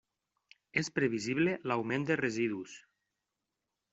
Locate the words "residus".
2.23-2.73